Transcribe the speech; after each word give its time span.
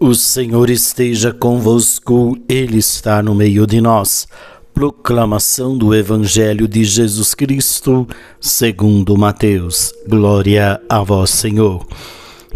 O 0.00 0.12
Senhor 0.12 0.70
esteja 0.70 1.32
convosco, 1.32 2.36
Ele 2.48 2.78
está 2.78 3.22
no 3.22 3.34
meio 3.34 3.64
de 3.64 3.80
nós. 3.80 4.26
Proclamação 4.74 5.78
do 5.78 5.94
Evangelho 5.94 6.66
de 6.66 6.84
Jesus 6.84 7.32
Cristo, 7.32 8.06
segundo 8.40 9.16
Mateus. 9.16 9.94
Glória 10.08 10.80
a 10.88 11.00
vós, 11.02 11.30
Senhor. 11.30 11.86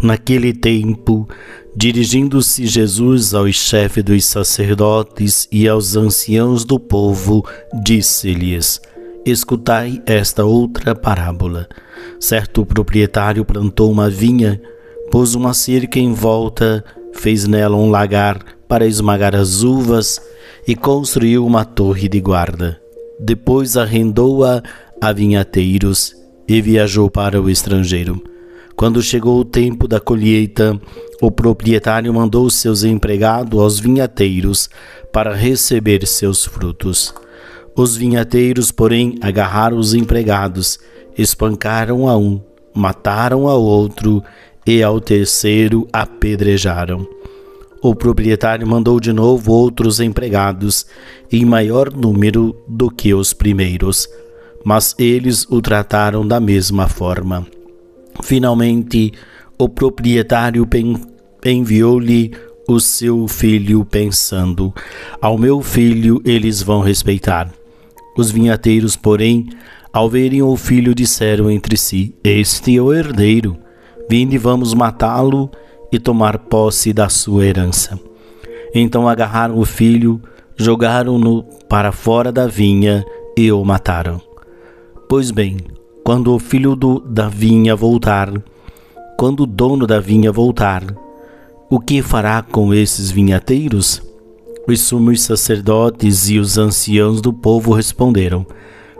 Naquele 0.03 0.53
tempo, 0.53 1.27
dirigindo-se 1.73 2.67
Jesus 2.67 3.33
aos 3.33 3.55
chefes 3.55 4.03
dos 4.03 4.25
sacerdotes 4.25 5.47
e 5.49 5.65
aos 5.65 5.95
anciãos 5.95 6.65
do 6.65 6.77
povo, 6.77 7.47
disse-lhes: 7.83 8.81
Escutai 9.25 10.01
esta 10.05 10.43
outra 10.43 10.93
parábola. 10.93 11.69
Certo 12.19 12.65
proprietário 12.65 13.45
plantou 13.45 13.89
uma 13.89 14.09
vinha, 14.09 14.61
pôs 15.09 15.35
uma 15.35 15.53
cerca 15.53 15.99
em 15.99 16.13
volta 16.13 16.83
fez 17.13 17.47
nela 17.47 17.75
um 17.75 17.89
lagar 17.89 18.39
para 18.67 18.85
esmagar 18.85 19.35
as 19.35 19.61
uvas 19.63 20.21
e 20.67 20.75
construiu 20.75 21.45
uma 21.45 21.65
torre 21.65 22.07
de 22.07 22.19
guarda. 22.19 22.79
Depois 23.19 23.75
arrendou-a 23.75 24.61
a 25.01 25.11
vinhateiros 25.11 26.15
e 26.47 26.61
viajou 26.61 27.09
para 27.09 27.41
o 27.41 27.49
estrangeiro. 27.49 28.21
Quando 28.75 29.01
chegou 29.01 29.39
o 29.39 29.45
tempo 29.45 29.87
da 29.87 29.99
colheita, 29.99 30.79
o 31.21 31.29
proprietário 31.29 32.13
mandou 32.13 32.49
seus 32.49 32.83
empregados 32.83 33.59
aos 33.59 33.79
vinhateiros 33.79 34.69
para 35.11 35.35
receber 35.35 36.07
seus 36.07 36.45
frutos. 36.45 37.13
Os 37.75 37.97
vinhateiros, 37.97 38.71
porém, 38.71 39.15
agarraram 39.21 39.77
os 39.77 39.93
empregados, 39.93 40.79
espancaram 41.17 42.07
a 42.07 42.17
um, 42.17 42.41
mataram 42.73 43.47
ao 43.47 43.61
outro 43.61 44.23
e 44.69 44.83
ao 44.83 45.01
terceiro 45.01 45.87
apedrejaram. 45.91 47.07
O 47.81 47.95
proprietário 47.95 48.67
mandou 48.67 48.99
de 48.99 49.11
novo 49.11 49.51
outros 49.51 49.99
empregados, 49.99 50.85
em 51.31 51.43
maior 51.43 51.91
número 51.91 52.55
do 52.67 52.91
que 52.91 53.11
os 53.11 53.33
primeiros, 53.33 54.07
mas 54.63 54.93
eles 54.99 55.43
o 55.49 55.59
trataram 55.59 56.27
da 56.27 56.39
mesma 56.39 56.87
forma. 56.87 57.47
Finalmente, 58.21 59.11
o 59.57 59.67
proprietário 59.67 60.67
enviou-lhe 61.43 62.31
o 62.67 62.79
seu 62.79 63.27
filho, 63.27 63.83
pensando: 63.83 64.71
Ao 65.19 65.35
meu 65.35 65.63
filho 65.63 66.21
eles 66.23 66.61
vão 66.61 66.81
respeitar. 66.81 67.51
Os 68.15 68.29
vinhateiros, 68.29 68.95
porém, 68.95 69.49
ao 69.91 70.07
verem 70.07 70.43
o 70.43 70.55
filho, 70.55 70.93
disseram 70.93 71.49
entre 71.49 71.75
si: 71.75 72.13
Este 72.23 72.77
é 72.77 72.81
o 72.81 72.93
herdeiro 72.93 73.57
Vinde, 74.09 74.39
vamos 74.39 74.73
matá-lo 74.73 75.51
e 75.91 75.99
tomar 75.99 76.39
posse 76.39 76.91
da 76.91 77.07
sua 77.09 77.45
herança. 77.45 77.99
Então 78.73 79.07
agarraram 79.07 79.59
o 79.59 79.65
filho, 79.65 80.19
jogaram-no 80.57 81.43
para 81.69 81.91
fora 81.91 82.31
da 82.31 82.47
vinha 82.47 83.05
e 83.37 83.51
o 83.51 83.63
mataram. 83.63 84.19
Pois 85.07 85.29
bem, 85.29 85.57
quando 86.03 86.33
o 86.33 86.39
filho 86.39 86.75
do, 86.75 86.99
da 86.99 87.29
vinha 87.29 87.75
voltar, 87.75 88.33
quando 89.15 89.41
o 89.41 89.45
dono 89.45 89.85
da 89.85 89.99
vinha 89.99 90.31
voltar, 90.31 90.83
o 91.69 91.79
que 91.79 92.01
fará 92.01 92.41
com 92.41 92.73
esses 92.73 93.11
vinhateiros? 93.11 94.01
Os 94.67 94.81
sumos 94.81 95.21
sacerdotes 95.21 96.29
e 96.29 96.39
os 96.39 96.57
anciãos 96.57 97.21
do 97.21 97.31
povo 97.31 97.73
responderam: 97.73 98.43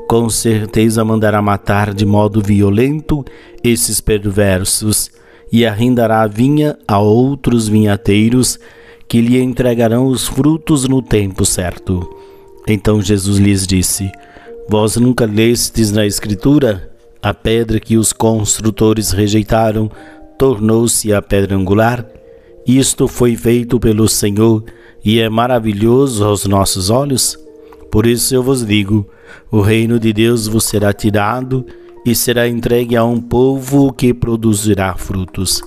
com 0.10 0.28
certeza 0.28 1.06
mandará 1.06 1.40
matar 1.40 1.94
de 1.94 2.04
modo 2.04 2.42
violento 2.42 3.24
esses 3.64 4.02
perversos 4.02 5.12
e 5.52 5.64
arrendará 5.68 6.24
a 6.24 6.28
vinha 6.28 6.76
a 6.88 6.98
outros 6.98 7.68
vinhateiros 7.68 8.58
que 9.08 9.22
lhe 9.22 9.40
entregarão 9.40 10.08
os 10.08 10.28
frutos 10.28 10.88
no 10.88 11.00
tempo 11.00 11.46
certo. 11.46 12.10
Então 12.68 13.00
Jesus 13.00 13.38
lhes 13.38 13.68
disse: 13.68 14.12
Vós 14.68 14.96
nunca 14.96 15.28
lestes 15.28 15.92
na 15.92 16.08
Escritura? 16.08 16.90
A 17.22 17.32
pedra 17.32 17.80
que 17.80 17.96
os 17.96 18.12
construtores 18.12 19.12
rejeitaram 19.12 19.92
tornou-se 20.40 21.14
a 21.14 21.22
pedra 21.22 21.56
angular? 21.56 22.04
Isto 22.66 23.08
foi 23.08 23.36
feito 23.36 23.80
pelo 23.80 24.10
Senhor 24.10 24.64
e 25.06 25.20
é 25.20 25.30
maravilhoso 25.30 26.26
aos 26.26 26.48
nossos 26.48 26.90
olhos? 26.90 27.38
Por 27.92 28.06
isso 28.06 28.34
eu 28.36 28.44
vos 28.44 28.66
digo: 28.66 29.08
o 29.52 29.62
reino 29.62 30.00
de 30.00 30.14
Deus 30.14 30.48
vos 30.48 30.66
será 30.66 30.94
tirado 30.94 31.66
e 32.06 32.16
será 32.16 32.48
entregue 32.48 32.96
a 32.96 33.04
um 33.04 33.20
povo 33.20 33.92
que 33.92 34.14
produzirá 34.14 34.96
frutos. 34.96 35.62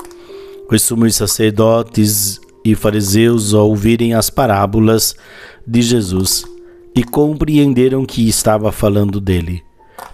Os 0.70 0.82
sumos 0.82 1.16
sacerdotes 1.16 2.40
e 2.64 2.74
fariseus, 2.74 3.52
ao 3.52 3.68
ouvirem 3.68 4.14
as 4.14 4.30
parábolas 4.30 5.14
de 5.66 5.82
Jesus 5.82 6.44
e 6.94 7.02
compreenderam 7.02 8.06
que 8.06 8.26
estava 8.28 8.72
falando 8.72 9.20
dele, 9.20 9.62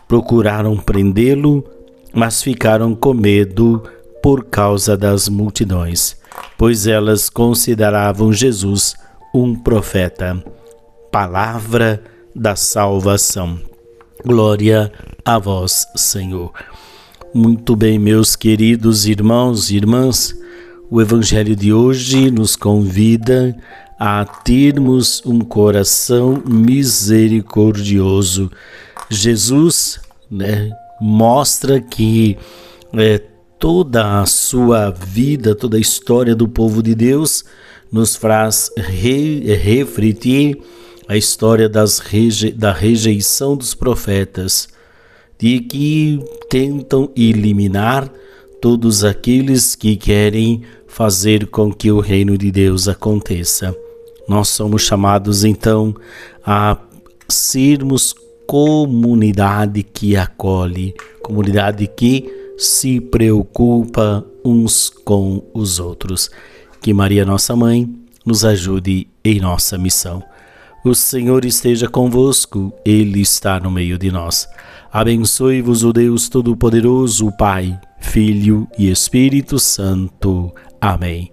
procuraram 0.08 0.76
prendê-lo, 0.76 1.64
mas 2.12 2.42
ficaram 2.42 2.94
com 2.94 3.14
medo 3.14 3.82
por 4.22 4.44
causa 4.46 4.96
das 4.96 5.28
multidões, 5.28 6.16
pois 6.56 6.86
elas 6.86 7.28
consideravam 7.28 8.32
Jesus 8.32 8.96
um 9.32 9.54
profeta 9.54 10.42
palavra 11.10 12.02
da 12.34 12.56
salvação. 12.56 13.58
Glória 14.24 14.90
a 15.24 15.38
vós, 15.38 15.86
Senhor. 15.96 16.52
Muito 17.34 17.76
bem, 17.76 17.98
meus 17.98 18.36
queridos 18.36 19.06
irmãos 19.06 19.70
e 19.70 19.76
irmãs, 19.76 20.34
o 20.90 21.00
Evangelho 21.00 21.54
de 21.54 21.72
hoje 21.72 22.30
nos 22.30 22.56
convida 22.56 23.56
a 23.98 24.24
termos 24.24 25.22
um 25.26 25.40
coração 25.40 26.42
misericordioso. 26.46 28.50
Jesus 29.10 30.00
né, 30.30 30.70
mostra 31.00 31.80
que 31.80 32.38
é, 32.92 33.20
toda 33.58 34.20
a 34.20 34.26
sua 34.26 34.90
vida, 34.90 35.54
toda 35.54 35.76
a 35.76 35.80
história 35.80 36.34
do 36.34 36.48
povo 36.48 36.82
de 36.82 36.94
Deus 36.94 37.44
nos 37.90 38.16
faz 38.16 38.70
re, 38.76 39.54
refletir 39.54 40.58
a 41.08 41.16
história 41.16 41.70
reje 42.04 42.50
da 42.52 42.70
rejeição 42.70 43.56
dos 43.56 43.74
profetas, 43.74 44.68
de 45.38 45.60
que 45.60 46.20
tentam 46.50 47.10
eliminar 47.16 48.12
todos 48.60 49.02
aqueles 49.04 49.74
que 49.74 49.96
querem 49.96 50.62
fazer 50.86 51.46
com 51.46 51.72
que 51.72 51.90
o 51.90 52.00
reino 52.00 52.36
de 52.36 52.50
Deus 52.50 52.88
aconteça. 52.88 53.74
Nós 54.28 54.48
somos 54.48 54.82
chamados 54.82 55.44
então 55.44 55.94
a 56.44 56.76
sermos 57.26 58.14
comunidade 58.46 59.82
que 59.82 60.14
acolhe, 60.14 60.94
comunidade 61.22 61.86
que 61.86 62.30
se 62.58 63.00
preocupa 63.00 64.26
uns 64.44 64.90
com 64.90 65.42
os 65.54 65.80
outros. 65.80 66.30
Que 66.82 66.92
Maria, 66.92 67.24
nossa 67.24 67.56
mãe, 67.56 67.88
nos 68.26 68.44
ajude 68.44 69.08
em 69.24 69.40
nossa 69.40 69.78
missão. 69.78 70.22
O 70.84 70.94
Senhor 70.94 71.44
esteja 71.44 71.88
convosco, 71.88 72.72
Ele 72.84 73.20
está 73.20 73.58
no 73.58 73.70
meio 73.70 73.98
de 73.98 74.10
nós. 74.12 74.48
Abençoe-vos 74.92 75.82
o 75.82 75.92
Deus 75.92 76.28
Todo-Poderoso, 76.28 77.30
Pai, 77.36 77.78
Filho 78.00 78.66
e 78.78 78.90
Espírito 78.90 79.58
Santo. 79.58 80.54
Amém. 80.80 81.32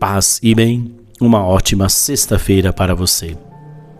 Paz 0.00 0.40
e 0.42 0.54
bem, 0.54 0.94
uma 1.20 1.44
ótima 1.44 1.88
sexta-feira 1.88 2.72
para 2.72 2.94
você. 2.94 3.36